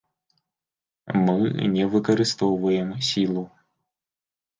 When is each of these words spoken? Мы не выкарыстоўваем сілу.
Мы 1.27 1.35
не 1.75 1.85
выкарыстоўваем 1.95 2.89
сілу. 3.09 3.43